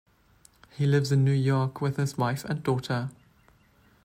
[0.71, 3.11] He lives in New York with his wife and daughter.